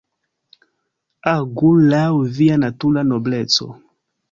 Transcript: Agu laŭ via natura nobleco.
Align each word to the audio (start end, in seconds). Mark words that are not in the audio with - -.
Agu 1.33 1.69
laŭ 1.93 2.07
via 2.39 2.59
natura 2.65 3.07
nobleco. 3.13 3.71